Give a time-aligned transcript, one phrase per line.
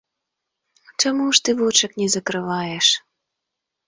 [1.03, 2.87] Чаму ж ты вочак не закрываеш?